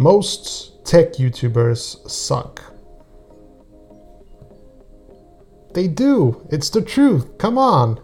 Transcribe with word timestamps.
Most 0.00 0.82
tech 0.86 1.12
YouTubers 1.16 2.08
suck. 2.08 2.62
They 5.74 5.88
do. 5.88 6.48
It's 6.50 6.70
the 6.70 6.80
truth. 6.80 7.36
Come 7.36 7.58
on. 7.58 7.96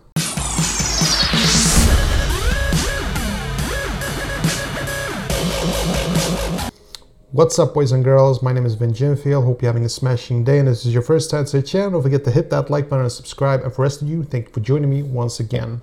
What's 7.33 7.59
up, 7.59 7.73
boys 7.73 7.93
and 7.93 8.05
girls? 8.05 8.43
My 8.43 8.53
name 8.53 8.67
is 8.67 8.75
Vin 8.75 8.93
Jimfield. 8.93 9.45
Hope 9.45 9.63
you're 9.63 9.71
having 9.71 9.87
a 9.87 9.89
smashing 9.89 10.45
day. 10.45 10.59
And 10.59 10.69
this 10.69 10.85
is 10.85 10.93
your 10.93 11.01
first 11.01 11.31
time 11.31 11.47
to 11.47 11.63
the 11.63 11.67
channel. 11.67 11.93
Don't 11.93 12.03
forget 12.03 12.25
to 12.25 12.31
hit 12.31 12.51
that 12.51 12.69
like 12.69 12.91
button 12.91 13.07
and 13.07 13.13
subscribe. 13.13 13.63
And 13.63 13.73
for 13.73 13.77
the 13.77 13.83
rest 13.85 14.03
of 14.03 14.09
you, 14.09 14.23
thank 14.23 14.49
you 14.49 14.53
for 14.53 14.61
joining 14.61 14.91
me 14.91 15.03
once 15.03 15.41
again. 15.41 15.81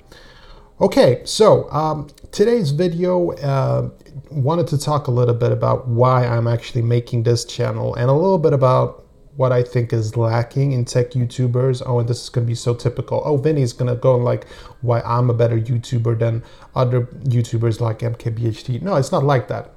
Okay, 0.82 1.22
so 1.24 1.70
um, 1.72 2.10
today's 2.32 2.72
video 2.72 3.32
uh, 3.34 3.90
wanted 4.32 4.66
to 4.68 4.78
talk 4.78 5.06
a 5.06 5.12
little 5.12 5.36
bit 5.36 5.52
about 5.52 5.88
why 5.88 6.26
I'm 6.26 6.48
actually 6.48 6.82
making 6.82 7.24
this 7.24 7.46
channel 7.46 7.94
and 7.94 8.10
a 8.10 8.14
little 8.14 8.40
bit 8.40 8.54
about 8.54 9.06
what 9.36 9.52
I 9.52 9.62
think 9.62 9.94
is 9.94 10.18
lacking 10.18 10.72
in 10.72 10.84
tech 10.86 11.12
YouTubers. 11.12 11.84
Oh, 11.86 12.00
and 12.00 12.10
this 12.10 12.24
is 12.24 12.30
going 12.30 12.48
to 12.48 12.50
be 12.50 12.56
so 12.56 12.74
typical. 12.74 13.22
Oh, 13.24 13.38
Vinny's 13.38 13.72
going 13.72 13.94
to 13.94 14.00
go 14.00 14.16
and 14.16 14.26
like 14.26 14.48
why 14.82 15.02
I'm 15.02 15.30
a 15.30 15.34
better 15.34 15.60
YouTuber 15.60 16.18
than 16.18 16.44
other 16.76 17.04
YouTubers 17.04 17.80
like 17.80 18.00
MKBHD. 18.00 18.82
No, 18.82 18.96
it's 18.96 19.12
not 19.12 19.24
like 19.24 19.48
that. 19.50 19.76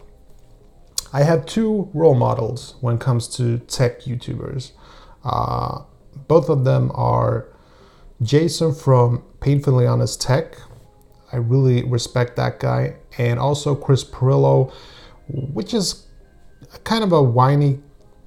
I 1.13 1.25
have 1.25 1.45
two 1.45 1.91
role 1.93 2.15
models 2.15 2.77
when 2.81 2.95
it 2.95 3.01
comes 3.03 3.29
to 3.37 3.59
tech 3.59 4.03
YouTubers. 4.03 4.73
Uh, 5.25 5.83
both 6.27 6.49
of 6.49 6.65
them 6.65 6.91
are 6.95 7.49
Jason 8.23 8.75
from 8.75 9.23
Painfully 9.41 9.87
Honest 9.87 10.23
Tech. 10.23 10.57
I 11.37 11.39
really 11.39 11.85
respect 11.85 12.37
that 12.37 12.61
guy. 12.61 12.97
And 13.19 13.39
also 13.39 13.75
Chris 13.75 14.03
Pirillo, 14.03 14.73
which 15.29 15.75
is 15.75 16.07
kind 16.85 17.05
of 17.05 17.13
a 17.13 17.23
whiny 17.23 17.81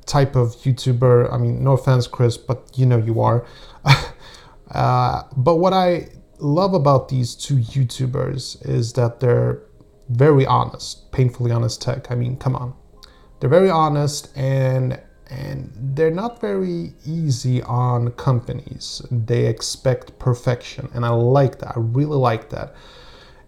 type 0.06 0.36
of 0.36 0.50
YouTuber. 0.58 1.34
I 1.34 1.38
mean, 1.38 1.64
no 1.64 1.72
offense, 1.72 2.06
Chris, 2.06 2.38
but 2.38 2.70
you 2.76 2.86
know 2.86 3.00
you 3.00 3.20
are. 3.22 3.48
uh, 4.72 5.24
but 5.36 5.56
what 5.56 5.74
I 5.74 6.10
love 6.38 6.76
about 6.76 7.10
these 7.10 7.34
two 7.34 7.56
YouTubers 7.56 8.64
is 8.70 8.94
that 8.94 9.20
they're 9.20 9.64
very 10.10 10.46
honest, 10.46 11.12
painfully 11.12 11.52
honest 11.52 11.82
tech. 11.82 12.12
I 12.12 12.16
mean, 12.16 12.38
come 12.38 12.56
on. 12.56 12.76
They're 13.40 13.50
very 13.50 13.72
honest 13.72 14.30
and 14.38 15.00
and 15.32 15.72
they're 15.96 16.10
not 16.12 16.42
very 16.42 16.94
easy 17.06 17.62
on 17.62 18.12
companies. 18.14 19.02
They 19.12 19.46
expect 19.46 20.18
perfection 20.18 20.90
and 20.94 21.06
I 21.06 21.10
like 21.10 21.60
that. 21.60 21.78
I 21.78 21.80
really 21.80 22.18
like 22.18 22.50
that. 22.50 22.74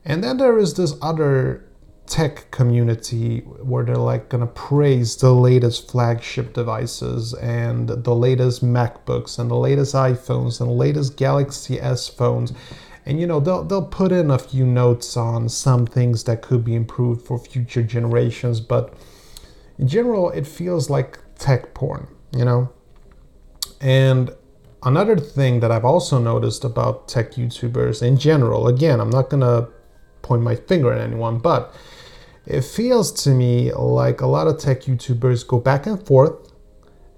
And 0.03 0.23
then 0.23 0.38
there 0.38 0.57
is 0.57 0.73
this 0.73 0.95
other 1.02 1.66
tech 2.07 2.52
community 2.52 3.39
where 3.39 3.85
they're 3.85 3.95
like 3.95 4.30
gonna 4.30 4.47
praise 4.47 5.16
the 5.16 5.33
latest 5.33 5.89
flagship 5.89 6.53
devices 6.53 7.33
and 7.35 7.88
the 7.88 8.16
latest 8.16 8.63
MacBooks 8.66 9.39
and 9.39 9.49
the 9.49 9.55
latest 9.55 9.95
iPhones 9.95 10.59
and 10.59 10.69
the 10.69 10.73
latest 10.73 11.16
Galaxy 11.16 11.79
S 11.79 12.09
phones. 12.09 12.53
And 13.05 13.19
you 13.19 13.27
know 13.27 13.39
they'll 13.39 13.63
they'll 13.63 13.85
put 13.85 14.11
in 14.11 14.29
a 14.31 14.38
few 14.38 14.66
notes 14.66 15.16
on 15.16 15.49
some 15.49 15.85
things 15.85 16.23
that 16.25 16.41
could 16.41 16.66
be 16.66 16.75
improved 16.75 17.25
for 17.25 17.39
future 17.39 17.81
generations 17.81 18.59
but 18.59 18.94
in 19.79 19.88
general 19.88 20.29
it 20.29 20.45
feels 20.45 20.89
like 20.89 21.17
tech 21.39 21.73
porn 21.73 22.07
you 22.35 22.45
know? 22.45 22.69
And 23.79 24.29
another 24.83 25.17
thing 25.17 25.59
that 25.59 25.72
i've 25.72 25.85
also 25.85 26.19
noticed 26.19 26.63
about 26.63 27.07
tech 27.07 27.33
youtubers 27.33 28.02
in 28.02 28.17
general 28.17 28.67
again 28.67 28.99
i'm 28.99 29.11
not 29.11 29.29
gonna 29.29 29.67
point 30.31 30.41
my 30.41 30.55
finger 30.55 30.91
at 30.93 30.99
anyone 30.99 31.37
but 31.37 31.73
it 32.45 32.61
feels 32.61 33.11
to 33.23 33.29
me 33.29 33.71
like 33.73 34.21
a 34.21 34.27
lot 34.27 34.47
of 34.47 34.57
tech 34.57 34.81
youtubers 34.81 35.47
go 35.47 35.59
back 35.59 35.85
and 35.85 36.05
forth 36.07 36.51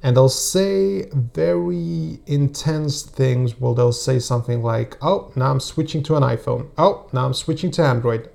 and 0.03 0.17
they'll 0.17 0.28
say 0.28 1.05
very 1.14 2.20
intense 2.25 3.03
things. 3.03 3.58
Well, 3.58 3.73
they'll 3.73 3.94
say 3.94 4.20
something 4.20 4.61
like, 4.61 4.98
oh, 5.02 5.32
now 5.38 5.49
I'm 5.49 5.61
switching 5.61 6.04
to 6.04 6.17
an 6.17 6.23
iPhone. 6.23 6.70
Oh, 6.77 7.10
now 7.14 7.26
I'm 7.26 7.33
switching 7.33 7.71
to 7.71 7.83
Android. 7.83 8.30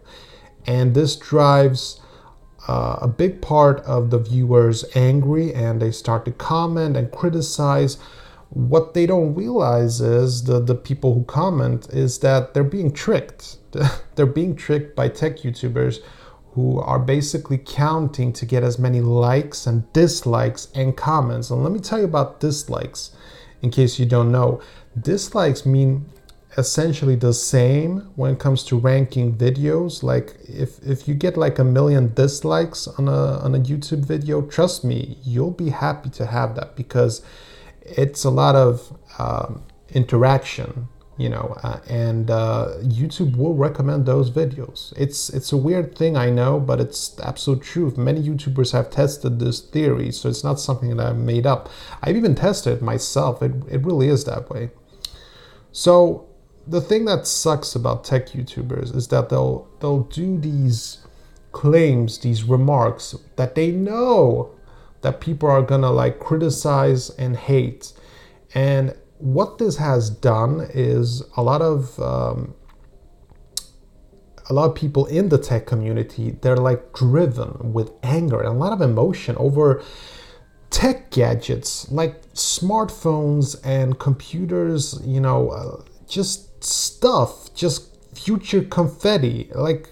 And 0.66 0.94
this 0.94 1.14
drives 1.14 2.00
uh, 2.66 3.00
a 3.02 3.08
big 3.08 3.42
part 3.42 3.80
of 3.80 4.08
the 4.08 4.18
viewers 4.18 4.84
angry 4.94 5.52
and 5.54 5.80
they 5.80 5.90
start 5.90 6.24
to 6.24 6.32
comment 6.32 6.96
and 6.96 7.12
criticize. 7.12 7.98
What 8.50 8.94
they 8.94 9.06
don't 9.06 9.34
realize 9.34 10.00
is 10.00 10.44
the, 10.44 10.60
the 10.60 10.74
people 10.74 11.14
who 11.14 11.24
comment 11.24 11.88
is 11.90 12.20
that 12.20 12.54
they're 12.54 12.64
being 12.64 12.92
tricked. 12.92 13.58
they're 14.14 14.26
being 14.26 14.56
tricked 14.56 14.96
by 14.96 15.08
tech 15.08 15.38
YouTubers 15.38 16.00
who 16.52 16.80
are 16.80 16.98
basically 16.98 17.58
counting 17.58 18.32
to 18.32 18.46
get 18.46 18.64
as 18.64 18.78
many 18.78 19.00
likes 19.00 19.66
and 19.66 19.92
dislikes 19.92 20.68
and 20.74 20.96
comments. 20.96 21.50
And 21.50 21.62
let 21.62 21.72
me 21.72 21.78
tell 21.78 21.98
you 21.98 22.06
about 22.06 22.40
dislikes 22.40 23.14
in 23.62 23.70
case 23.70 23.98
you 23.98 24.06
don't 24.06 24.32
know. 24.32 24.60
Dislikes 25.00 25.66
mean 25.66 26.06
essentially 26.56 27.14
the 27.14 27.32
same 27.32 28.10
when 28.16 28.32
it 28.32 28.40
comes 28.40 28.64
to 28.64 28.78
ranking 28.78 29.36
videos. 29.36 30.02
Like 30.02 30.34
if, 30.48 30.82
if 30.82 31.06
you 31.06 31.14
get 31.14 31.36
like 31.36 31.58
a 31.58 31.64
million 31.64 32.12
dislikes 32.14 32.88
on 32.88 33.08
a, 33.08 33.38
on 33.38 33.54
a 33.54 33.58
YouTube 33.58 34.04
video, 34.04 34.42
trust 34.42 34.84
me, 34.84 35.18
you'll 35.22 35.52
be 35.52 35.68
happy 35.68 36.10
to 36.10 36.26
have 36.26 36.56
that 36.56 36.74
because 36.74 37.22
it's 37.96 38.24
a 38.24 38.30
lot 38.30 38.54
of 38.54 38.96
um, 39.18 39.62
interaction 39.90 40.88
you 41.16 41.28
know 41.28 41.56
uh, 41.62 41.80
and 41.88 42.30
uh, 42.30 42.74
youtube 42.82 43.36
will 43.36 43.54
recommend 43.54 44.06
those 44.06 44.30
videos. 44.30 44.92
It's 44.96 45.28
it's 45.30 45.52
a 45.52 45.56
weird 45.56 45.96
thing 45.96 46.16
i 46.16 46.30
know 46.30 46.60
but 46.60 46.80
it's 46.80 47.18
absolute 47.20 47.62
truth. 47.62 47.98
Many 47.98 48.22
youtubers 48.22 48.72
have 48.72 48.90
tested 48.90 49.40
this 49.40 49.60
theory 49.60 50.12
so 50.12 50.28
it's 50.28 50.44
not 50.44 50.60
something 50.60 50.96
that 50.96 51.06
i've 51.06 51.16
made 51.16 51.46
up. 51.46 51.68
I've 52.02 52.16
even 52.16 52.34
tested 52.34 52.74
it 52.74 52.82
myself. 52.82 53.42
It, 53.42 53.52
it 53.68 53.84
really 53.84 54.08
is 54.08 54.24
that 54.24 54.48
way. 54.48 54.70
So 55.72 56.28
the 56.66 56.80
thing 56.80 57.06
that 57.06 57.26
sucks 57.26 57.74
about 57.74 58.04
tech 58.04 58.28
youtubers 58.28 58.94
is 58.94 59.08
that 59.08 59.28
they'll 59.28 59.68
they'll 59.80 60.04
do 60.04 60.38
these 60.38 60.98
claims 61.50 62.18
these 62.18 62.44
remarks 62.44 63.16
that 63.36 63.54
they 63.54 63.70
know 63.72 64.54
that 65.02 65.20
people 65.20 65.48
are 65.48 65.62
gonna 65.62 65.90
like 65.90 66.18
criticize 66.18 67.10
and 67.10 67.36
hate. 67.36 67.92
And 68.54 68.94
what 69.18 69.58
this 69.58 69.76
has 69.76 70.10
done 70.10 70.68
is 70.72 71.22
a 71.36 71.42
lot 71.42 71.60
of 71.60 71.98
um, 72.00 72.54
a 74.48 74.52
lot 74.52 74.70
of 74.70 74.74
people 74.74 75.06
in 75.06 75.28
the 75.28 75.38
tech 75.38 75.66
community 75.66 76.36
they're 76.42 76.56
like 76.56 76.92
driven 76.92 77.72
with 77.72 77.90
anger 78.02 78.40
and 78.40 78.48
a 78.48 78.52
lot 78.52 78.72
of 78.72 78.80
emotion 78.80 79.36
over 79.38 79.82
tech 80.70 81.10
gadgets 81.10 81.90
like 81.90 82.22
smartphones 82.32 83.56
and 83.64 83.98
computers 83.98 85.00
you 85.04 85.20
know 85.20 85.50
uh, 85.50 85.82
just 86.08 86.62
stuff 86.62 87.52
just 87.54 87.96
future 88.14 88.62
confetti 88.62 89.50
like 89.54 89.90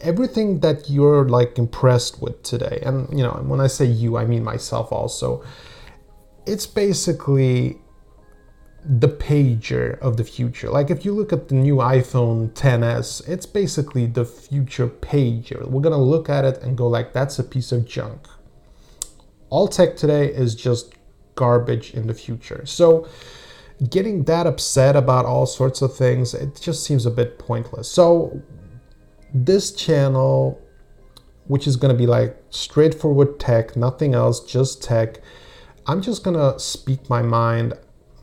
everything 0.00 0.60
that 0.60 0.88
you're 0.88 1.28
like 1.28 1.58
impressed 1.58 2.20
with 2.20 2.42
today 2.42 2.80
and 2.84 3.08
you 3.16 3.22
know 3.22 3.32
when 3.46 3.60
i 3.60 3.66
say 3.66 3.84
you 3.84 4.16
i 4.16 4.24
mean 4.24 4.42
myself 4.42 4.92
also 4.92 5.42
it's 6.46 6.66
basically 6.66 7.78
the 8.84 9.08
pager 9.08 9.98
of 10.00 10.16
the 10.18 10.24
future. 10.24 10.68
Like 10.68 10.90
if 10.90 11.04
you 11.04 11.14
look 11.14 11.32
at 11.32 11.48
the 11.48 11.54
new 11.54 11.76
iPhone 11.76 12.52
10s, 12.52 13.26
it's 13.26 13.46
basically 13.46 14.06
the 14.06 14.24
future 14.24 14.88
pager. 14.88 15.66
We're 15.66 15.80
gonna 15.80 15.96
look 15.96 16.28
at 16.28 16.44
it 16.44 16.62
and 16.62 16.76
go 16.76 16.86
like, 16.86 17.12
that's 17.12 17.38
a 17.38 17.44
piece 17.44 17.72
of 17.72 17.86
junk. 17.86 18.28
All 19.48 19.68
tech 19.68 19.96
today 19.96 20.26
is 20.26 20.54
just 20.54 20.94
garbage 21.34 21.94
in 21.94 22.06
the 22.06 22.14
future. 22.14 22.66
So 22.66 23.08
getting 23.88 24.24
that 24.24 24.46
upset 24.46 24.96
about 24.96 25.24
all 25.24 25.46
sorts 25.46 25.80
of 25.80 25.96
things, 25.96 26.34
it 26.34 26.60
just 26.60 26.84
seems 26.84 27.06
a 27.06 27.10
bit 27.10 27.38
pointless. 27.38 27.90
So 27.90 28.42
this 29.34 29.72
channel, 29.72 30.60
which 31.46 31.66
is 31.66 31.76
gonna 31.76 31.94
be 31.94 32.06
like 32.06 32.36
straightforward 32.50 33.38
tech, 33.40 33.76
nothing 33.76 34.14
else, 34.14 34.40
just 34.40 34.82
tech. 34.82 35.20
I'm 35.86 36.00
just 36.00 36.24
gonna 36.24 36.58
speak 36.58 37.10
my 37.10 37.20
mind 37.20 37.74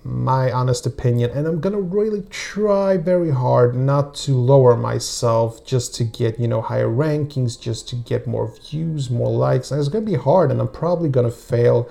my 0.03 0.51
honest 0.51 0.87
opinion 0.87 1.29
and 1.29 1.45
i'm 1.45 1.59
gonna 1.59 1.79
really 1.79 2.23
try 2.31 2.97
very 2.97 3.29
hard 3.29 3.75
not 3.75 4.15
to 4.15 4.33
lower 4.33 4.75
myself 4.75 5.63
just 5.63 5.93
to 5.93 6.03
get 6.03 6.39
you 6.39 6.47
know 6.47 6.59
higher 6.59 6.87
rankings 6.87 7.59
just 7.59 7.87
to 7.87 7.95
get 7.95 8.25
more 8.25 8.51
views 8.67 9.11
more 9.11 9.29
likes 9.29 9.69
and 9.69 9.79
it's 9.79 9.89
gonna 9.89 10.03
be 10.03 10.15
hard 10.15 10.49
and 10.49 10.59
i'm 10.59 10.67
probably 10.67 11.07
gonna 11.07 11.29
fail 11.29 11.87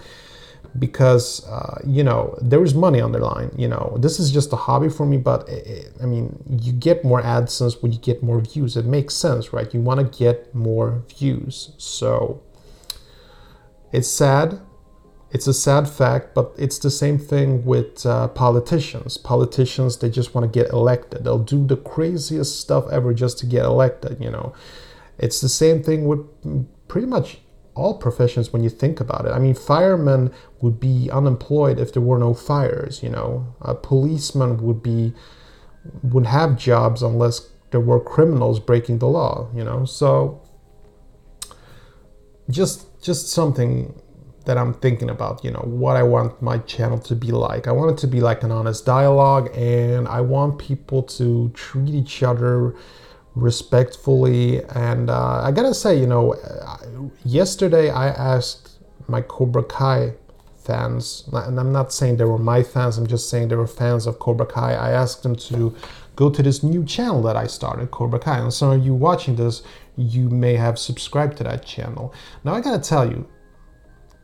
because 0.78 1.46
uh, 1.46 1.80
you 1.84 2.04
know 2.04 2.38
there 2.40 2.62
is 2.62 2.74
money 2.74 3.00
on 3.00 3.12
the 3.12 3.18
line 3.18 3.50
you 3.56 3.68
know 3.68 3.96
this 4.00 4.20
is 4.20 4.30
just 4.30 4.52
a 4.52 4.56
hobby 4.56 4.88
for 4.88 5.04
me 5.04 5.16
but 5.16 5.48
it, 5.48 5.66
eh, 5.66 5.72
eh, 5.72 6.02
i 6.02 6.06
mean 6.06 6.42
you 6.60 6.72
get 6.72 7.04
more 7.04 7.22
adsense 7.22 7.82
when 7.82 7.92
you 7.92 7.98
get 7.98 8.22
more 8.22 8.40
views 8.40 8.76
it 8.76 8.84
makes 8.84 9.14
sense 9.14 9.52
right 9.52 9.74
you 9.74 9.80
want 9.80 9.98
to 10.00 10.18
get 10.18 10.54
more 10.54 11.02
views 11.08 11.72
so 11.78 12.42
it's 13.92 14.08
sad 14.08 14.60
it's 15.32 15.46
a 15.46 15.54
sad 15.54 15.88
fact, 15.88 16.34
but 16.34 16.52
it's 16.58 16.78
the 16.78 16.90
same 16.90 17.16
thing 17.16 17.64
with 17.64 18.04
uh, 18.04 18.28
politicians. 18.28 19.16
Politicians, 19.16 19.98
they 19.98 20.10
just 20.10 20.34
want 20.34 20.52
to 20.52 20.58
get 20.58 20.72
elected. 20.72 21.24
They'll 21.24 21.38
do 21.38 21.64
the 21.64 21.76
craziest 21.76 22.60
stuff 22.60 22.90
ever 22.90 23.14
just 23.14 23.38
to 23.38 23.46
get 23.46 23.64
elected, 23.64 24.18
you 24.20 24.30
know. 24.30 24.52
It's 25.18 25.40
the 25.40 25.48
same 25.48 25.82
thing 25.82 26.06
with 26.06 26.26
pretty 26.88 27.06
much 27.06 27.38
all 27.74 27.98
professions 27.98 28.52
when 28.52 28.62
you 28.62 28.70
think 28.70 29.00
about 29.00 29.26
it. 29.26 29.30
I 29.30 29.38
mean, 29.38 29.54
firemen 29.54 30.32
would 30.60 30.80
be 30.80 31.08
unemployed 31.10 31.78
if 31.78 31.92
there 31.92 32.02
were 32.02 32.18
no 32.18 32.34
fires. 32.34 33.02
You 33.02 33.10
know, 33.10 33.54
a 33.60 33.74
policeman 33.74 34.62
would 34.62 34.82
be 34.82 35.12
would 36.02 36.26
have 36.26 36.58
jobs 36.58 37.02
unless 37.02 37.48
there 37.70 37.80
were 37.80 38.00
criminals 38.00 38.60
breaking 38.60 38.98
the 38.98 39.08
law. 39.08 39.48
You 39.54 39.64
know, 39.64 39.84
so 39.84 40.42
just 42.48 43.02
just 43.02 43.28
something 43.28 43.94
that 44.46 44.56
I'm 44.58 44.74
thinking 44.74 45.10
about, 45.10 45.44
you 45.44 45.50
know, 45.50 45.62
what 45.64 45.96
I 45.96 46.02
want 46.02 46.40
my 46.40 46.58
channel 46.58 46.98
to 47.00 47.14
be 47.14 47.30
like. 47.30 47.68
I 47.68 47.72
want 47.72 47.92
it 47.92 47.98
to 47.98 48.06
be 48.06 48.20
like 48.20 48.42
an 48.42 48.50
honest 48.50 48.86
dialogue 48.86 49.50
and 49.54 50.08
I 50.08 50.22
want 50.22 50.58
people 50.58 51.02
to 51.04 51.50
treat 51.54 51.94
each 51.94 52.22
other 52.22 52.74
respectfully. 53.34 54.62
And 54.64 55.10
uh, 55.10 55.42
I 55.42 55.52
gotta 55.52 55.74
say, 55.74 55.98
you 55.98 56.06
know, 56.06 56.34
yesterday 57.24 57.90
I 57.90 58.08
asked 58.08 58.78
my 59.08 59.20
Cobra 59.22 59.64
Kai 59.64 60.14
fans, 60.56 61.28
and 61.32 61.58
I'm 61.58 61.72
not 61.72 61.92
saying 61.92 62.16
they 62.16 62.24
were 62.24 62.38
my 62.38 62.62
fans, 62.62 62.98
I'm 62.98 63.06
just 63.06 63.28
saying 63.28 63.48
they 63.48 63.56
were 63.56 63.66
fans 63.66 64.06
of 64.06 64.18
Cobra 64.18 64.46
Kai. 64.46 64.74
I 64.74 64.90
asked 64.90 65.22
them 65.22 65.36
to 65.36 65.74
go 66.16 66.30
to 66.30 66.42
this 66.42 66.62
new 66.62 66.84
channel 66.84 67.22
that 67.22 67.36
I 67.36 67.46
started, 67.46 67.90
Cobra 67.90 68.18
Kai. 68.18 68.38
And 68.38 68.52
some 68.52 68.70
of 68.70 68.84
you 68.84 68.94
watching 68.94 69.36
this, 69.36 69.62
you 69.96 70.28
may 70.28 70.54
have 70.54 70.78
subscribed 70.78 71.38
to 71.38 71.44
that 71.44 71.64
channel. 71.64 72.14
Now 72.44 72.54
I 72.54 72.60
gotta 72.60 72.82
tell 72.82 73.10
you, 73.10 73.28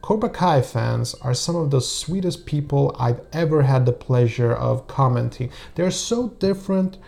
Cobra 0.03 0.31
Kai 0.31 0.63
fans 0.63 1.15
are 1.15 1.35
some 1.35 1.57
of 1.57 1.71
the 1.71 1.81
sweetest 1.81 2.47
people 2.47 2.95
I've 2.99 3.21
ever 3.33 3.63
had 3.63 3.87
the 3.87 3.93
pleasure 3.93 4.53
of 4.53 4.87
commenting. 4.87 5.51
They're 5.75 5.91
so 5.91 6.29
different 6.29 6.99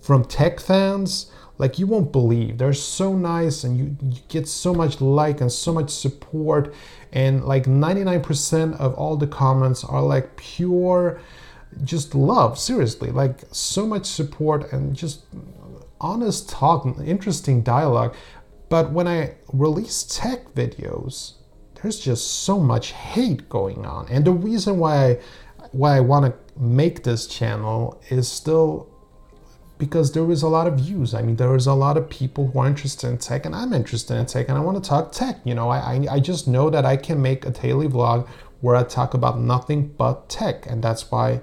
from 0.00 0.24
tech 0.24 0.58
fans 0.58 1.30
like 1.58 1.78
you 1.78 1.86
won't 1.86 2.12
believe. 2.12 2.58
They're 2.58 2.72
so 2.72 3.14
nice 3.14 3.64
and 3.64 3.76
you, 3.76 3.96
you 4.02 4.20
get 4.28 4.46
so 4.48 4.72
much 4.72 5.00
like 5.00 5.40
and 5.40 5.50
so 5.50 5.72
much 5.72 5.90
support. 5.90 6.72
And 7.12 7.44
like 7.44 7.64
99% 7.64 8.78
of 8.78 8.94
all 8.94 9.16
the 9.16 9.26
comments 9.26 9.84
are 9.84 10.02
like 10.02 10.36
pure 10.36 11.20
just 11.84 12.14
love 12.14 12.58
seriously. 12.58 13.10
Like 13.10 13.40
so 13.50 13.86
much 13.86 14.06
support 14.06 14.72
and 14.72 14.94
just 14.94 15.24
honest 16.00 16.48
talk 16.48 16.86
interesting 17.04 17.62
dialogue. 17.62 18.14
But 18.68 18.92
when 18.92 19.08
i 19.08 19.34
release 19.52 20.04
tech 20.04 20.54
videos 20.54 21.34
there's 21.80 21.98
just 21.98 22.42
so 22.44 22.58
much 22.58 22.92
hate 22.92 23.48
going 23.48 23.86
on. 23.86 24.06
And 24.08 24.24
the 24.24 24.32
reason 24.32 24.78
why 24.78 25.06
i 25.06 25.18
why 25.72 25.96
i 25.96 26.00
want 26.00 26.26
to 26.26 26.60
make 26.60 27.02
this 27.02 27.26
channel 27.26 28.00
is 28.10 28.28
still 28.28 28.88
because 29.78 30.12
there 30.12 30.30
is 30.30 30.42
a 30.42 30.48
lot 30.48 30.66
of 30.66 30.74
views. 30.74 31.14
I 31.14 31.22
mean, 31.22 31.36
there 31.36 31.54
is 31.54 31.66
a 31.66 31.74
lot 31.74 31.96
of 31.96 32.10
people 32.10 32.48
who 32.48 32.58
are 32.58 32.66
interested 32.66 33.08
in 33.08 33.18
tech, 33.18 33.46
and 33.46 33.54
I'm 33.54 33.72
interested 33.72 34.16
in 34.16 34.26
tech, 34.26 34.48
and 34.48 34.58
I 34.58 34.60
want 34.60 34.82
to 34.82 34.88
talk 34.88 35.12
tech. 35.12 35.38
You 35.44 35.54
know, 35.54 35.70
I, 35.70 35.78
I, 35.78 36.06
I 36.16 36.20
just 36.20 36.48
know 36.48 36.68
that 36.68 36.84
I 36.84 36.96
can 36.96 37.22
make 37.22 37.46
a 37.46 37.50
daily 37.50 37.88
vlog 37.88 38.28
where 38.60 38.74
I 38.74 38.82
talk 38.82 39.14
about 39.14 39.38
nothing 39.38 39.88
but 39.96 40.28
tech, 40.28 40.66
and 40.66 40.82
that's 40.82 41.10
why 41.10 41.40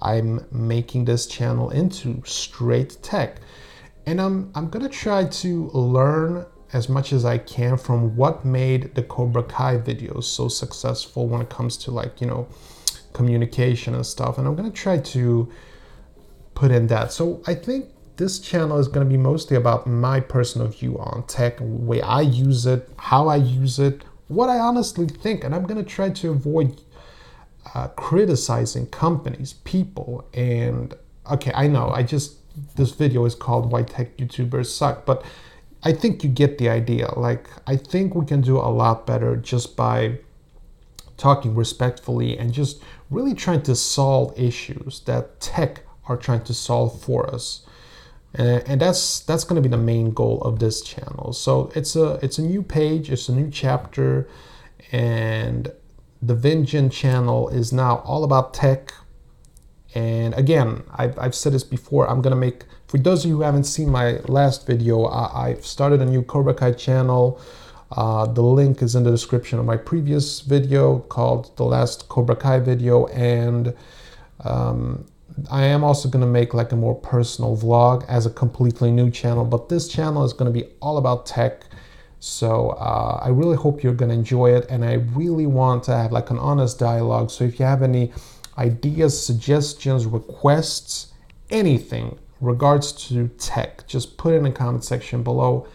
I'm 0.00 0.46
making 0.52 1.04
this 1.04 1.26
channel 1.26 1.70
into 1.70 2.22
straight 2.24 3.02
tech. 3.02 3.36
And 4.06 4.20
I'm, 4.20 4.50
I'm 4.54 4.68
gonna 4.68 4.88
try 4.88 5.24
to 5.24 5.68
learn 5.70 6.46
as 6.72 6.88
much 6.88 7.12
as 7.12 7.24
I 7.24 7.38
can 7.38 7.76
from 7.76 8.16
what 8.16 8.44
made 8.44 8.94
the 8.94 9.02
Cobra 9.02 9.42
Kai 9.42 9.76
videos 9.76 10.24
so 10.24 10.48
successful 10.48 11.28
when 11.28 11.42
it 11.42 11.50
comes 11.50 11.76
to 11.78 11.90
like, 11.90 12.20
you 12.20 12.26
know, 12.26 12.48
communication 13.12 13.94
and 13.94 14.06
stuff. 14.06 14.38
And 14.38 14.46
I'm 14.46 14.56
gonna 14.56 14.70
try 14.70 14.98
to 14.98 15.52
put 16.54 16.70
in 16.70 16.86
that. 16.88 17.12
So 17.12 17.42
I 17.46 17.54
think 17.54 17.86
this 18.16 18.38
channel 18.38 18.78
is 18.78 18.88
going 18.88 19.06
to 19.06 19.10
be 19.10 19.16
mostly 19.16 19.56
about 19.56 19.86
my 19.86 20.20
personal 20.20 20.68
view 20.68 20.98
on 20.98 21.24
tech, 21.26 21.58
way 21.60 22.00
I 22.02 22.20
use 22.20 22.66
it, 22.66 22.88
how 22.96 23.28
I 23.28 23.36
use 23.36 23.78
it, 23.78 24.02
what 24.28 24.48
I 24.48 24.58
honestly 24.58 25.06
think, 25.06 25.44
and 25.44 25.54
I'm 25.54 25.64
going 25.64 25.82
to 25.82 25.88
try 25.88 26.10
to 26.10 26.30
avoid 26.30 26.80
uh, 27.74 27.88
criticizing 27.88 28.86
companies, 28.86 29.54
people, 29.64 30.28
and 30.34 30.94
okay, 31.30 31.52
I 31.54 31.68
know 31.68 31.90
I 31.90 32.02
just 32.02 32.36
this 32.76 32.92
video 32.92 33.24
is 33.24 33.34
called 33.34 33.70
"Why 33.70 33.82
Tech 33.82 34.16
YouTubers 34.16 34.66
Suck," 34.66 35.06
but 35.06 35.24
I 35.82 35.92
think 35.92 36.22
you 36.22 36.30
get 36.30 36.58
the 36.58 36.68
idea. 36.68 37.12
Like 37.16 37.48
I 37.66 37.76
think 37.76 38.14
we 38.14 38.26
can 38.26 38.40
do 38.40 38.58
a 38.58 38.68
lot 38.70 39.06
better 39.06 39.36
just 39.36 39.76
by 39.76 40.18
talking 41.16 41.54
respectfully 41.54 42.36
and 42.38 42.52
just 42.52 42.82
really 43.10 43.34
trying 43.34 43.62
to 43.62 43.76
solve 43.76 44.36
issues 44.38 45.00
that 45.00 45.40
tech 45.40 45.82
are 46.08 46.16
trying 46.16 46.44
to 46.44 46.54
solve 46.54 47.00
for 47.00 47.32
us. 47.32 47.64
And, 48.34 48.62
and 48.66 48.80
that's 48.80 49.20
that's 49.20 49.44
going 49.44 49.62
to 49.62 49.68
be 49.68 49.70
the 49.70 49.82
main 49.82 50.12
goal 50.12 50.40
of 50.42 50.58
this 50.58 50.82
channel. 50.82 51.32
So 51.32 51.70
it's 51.74 51.96
a 51.96 52.18
it's 52.22 52.38
a 52.38 52.42
new 52.42 52.62
page, 52.62 53.10
it's 53.10 53.28
a 53.28 53.34
new 53.34 53.50
chapter, 53.50 54.28
and 54.90 55.70
the 56.20 56.34
Vinjin 56.34 56.90
channel 56.90 57.48
is 57.48 57.72
now 57.72 57.96
all 57.98 58.24
about 58.24 58.54
tech. 58.54 58.94
And 59.94 60.32
again, 60.34 60.84
I've, 60.94 61.18
I've 61.18 61.34
said 61.34 61.52
this 61.52 61.64
before. 61.64 62.08
I'm 62.08 62.22
gonna 62.22 62.36
make 62.36 62.64
for 62.92 62.98
those 62.98 63.24
of 63.24 63.30
you 63.30 63.36
who 63.36 63.42
haven't 63.42 63.64
seen 63.64 63.88
my 63.88 64.18
last 64.28 64.66
video, 64.66 65.06
I, 65.06 65.48
have 65.50 65.64
started 65.64 66.02
a 66.02 66.04
new 66.04 66.22
Cobra 66.22 66.52
Kai 66.52 66.72
channel. 66.72 67.40
Uh, 67.90 68.26
the 68.26 68.42
link 68.42 68.82
is 68.82 68.94
in 68.94 69.02
the 69.02 69.10
description 69.10 69.58
of 69.58 69.64
my 69.64 69.76
previous 69.76 70.40
video 70.40 70.98
called 70.98 71.56
the 71.56 71.64
last 71.64 72.08
Cobra 72.08 72.36
Kai 72.36 72.58
video, 72.58 73.06
and 73.06 73.74
um, 74.44 75.06
I 75.50 75.64
am 75.64 75.84
also 75.84 76.08
going 76.08 76.24
to 76.24 76.30
make 76.30 76.54
like 76.54 76.72
a 76.72 76.76
more 76.76 76.94
personal 76.94 77.56
vlog 77.56 78.04
as 78.08 78.26
a 78.26 78.30
completely 78.30 78.90
new 78.90 79.10
channel, 79.10 79.44
but 79.44 79.68
this 79.68 79.88
channel 79.88 80.24
is 80.24 80.32
going 80.32 80.52
to 80.52 80.58
be 80.60 80.68
all 80.80 80.98
about 80.98 81.26
tech. 81.26 81.64
So 82.20 82.70
uh, 82.70 83.20
I 83.22 83.28
really 83.28 83.56
hope 83.56 83.82
you're 83.82 83.94
going 83.94 84.10
to 84.10 84.14
enjoy 84.14 84.54
it, 84.54 84.66
and 84.70 84.84
I 84.84 84.94
really 85.14 85.46
want 85.46 85.84
to 85.84 85.96
have 85.96 86.12
like 86.12 86.30
an 86.30 86.38
honest 86.38 86.78
dialogue. 86.78 87.30
So 87.30 87.44
if 87.44 87.58
you 87.58 87.66
have 87.66 87.82
any 87.82 88.12
ideas, 88.58 89.26
suggestions, 89.26 90.06
requests, 90.06 91.12
anything 91.50 92.18
regards 92.40 92.92
to 93.08 93.28
tech, 93.38 93.86
just 93.86 94.16
put 94.16 94.34
it 94.34 94.36
in 94.36 94.44
the 94.44 94.50
comment 94.50 94.84
section 94.84 95.22
below. 95.22 95.66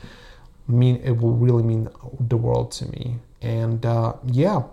I 0.70 0.72
mean, 0.72 0.98
it 1.04 1.12
will 1.12 1.34
really 1.34 1.64
mean 1.64 1.90
the 2.20 2.38
world 2.38 2.72
to 2.74 2.86
me. 2.92 3.18
And 3.42 3.86
uh, 3.86 4.14
yeah, 4.26 4.64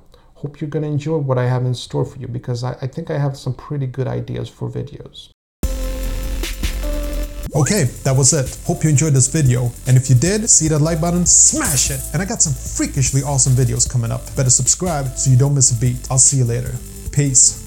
hope 0.44 0.60
you're 0.60 0.68
going 0.68 0.82
to 0.82 0.88
enjoy 0.88 1.16
what 1.16 1.38
I 1.38 1.46
have 1.46 1.64
in 1.64 1.72
store 1.72 2.04
for 2.04 2.18
you 2.18 2.28
because 2.28 2.64
I, 2.64 2.72
I 2.82 2.86
think 2.86 3.10
I 3.10 3.16
have 3.16 3.34
some 3.34 3.54
pretty 3.54 3.86
good 3.86 4.06
ideas 4.06 4.46
for 4.46 4.68
videos. 4.68 5.30
Okay, 7.56 7.84
that 8.04 8.14
was 8.14 8.34
it. 8.34 8.58
Hope 8.66 8.84
you 8.84 8.90
enjoyed 8.90 9.14
this 9.14 9.28
video. 9.28 9.70
And 9.86 9.96
if 9.96 10.10
you 10.10 10.16
did, 10.16 10.50
see 10.50 10.68
that 10.68 10.80
like 10.80 11.00
button, 11.00 11.24
smash 11.24 11.90
it. 11.90 12.00
And 12.12 12.20
I 12.20 12.26
got 12.26 12.42
some 12.42 12.52
freakishly 12.52 13.22
awesome 13.22 13.54
videos 13.54 13.88
coming 13.88 14.10
up. 14.10 14.22
Better 14.36 14.50
subscribe 14.50 15.16
so 15.16 15.30
you 15.30 15.38
don't 15.38 15.54
miss 15.54 15.70
a 15.74 15.80
beat. 15.80 16.06
I'll 16.10 16.18
see 16.18 16.36
you 16.36 16.44
later. 16.44 16.74
Peace. 17.10 17.63